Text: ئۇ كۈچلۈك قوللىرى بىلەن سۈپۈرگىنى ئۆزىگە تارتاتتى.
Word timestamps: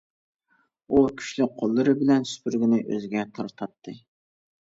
ئۇ 0.95 1.01
كۈچلۈك 1.19 1.51
قوللىرى 1.59 1.93
بىلەن 2.01 2.25
سۈپۈرگىنى 2.31 2.81
ئۆزىگە 2.95 3.27
تارتاتتى. 3.37 3.97